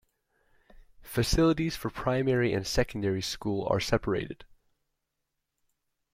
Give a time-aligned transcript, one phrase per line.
[1.03, 4.45] Facilities for primary and secondary school are separated.